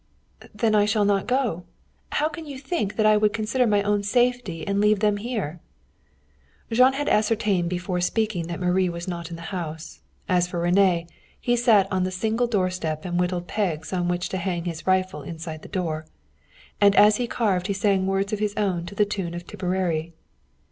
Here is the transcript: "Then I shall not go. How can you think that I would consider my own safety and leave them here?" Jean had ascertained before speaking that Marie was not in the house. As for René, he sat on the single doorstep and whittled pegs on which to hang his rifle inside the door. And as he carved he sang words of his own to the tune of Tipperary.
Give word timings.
"Then 0.55 0.73
I 0.73 0.85
shall 0.85 1.05
not 1.05 1.27
go. 1.27 1.63
How 2.13 2.27
can 2.27 2.47
you 2.47 2.57
think 2.57 2.95
that 2.95 3.05
I 3.05 3.17
would 3.17 3.33
consider 3.33 3.67
my 3.67 3.83
own 3.83 4.01
safety 4.01 4.65
and 4.67 4.81
leave 4.81 4.99
them 4.99 5.17
here?" 5.17 5.59
Jean 6.71 6.93
had 6.93 7.07
ascertained 7.07 7.69
before 7.69 8.01
speaking 8.01 8.47
that 8.47 8.59
Marie 8.59 8.89
was 8.89 9.07
not 9.07 9.29
in 9.29 9.35
the 9.35 9.51
house. 9.53 9.99
As 10.27 10.47
for 10.47 10.59
René, 10.59 11.07
he 11.39 11.55
sat 11.55 11.87
on 11.91 12.01
the 12.03 12.09
single 12.09 12.47
doorstep 12.47 13.05
and 13.05 13.19
whittled 13.19 13.45
pegs 13.47 13.93
on 13.93 14.07
which 14.07 14.27
to 14.29 14.37
hang 14.37 14.63
his 14.63 14.87
rifle 14.87 15.21
inside 15.21 15.61
the 15.61 15.69
door. 15.69 16.07
And 16.81 16.95
as 16.95 17.17
he 17.17 17.27
carved 17.27 17.67
he 17.67 17.73
sang 17.73 18.07
words 18.07 18.33
of 18.33 18.39
his 18.39 18.55
own 18.57 18.87
to 18.87 18.95
the 18.95 19.05
tune 19.05 19.35
of 19.35 19.45
Tipperary. 19.45 20.13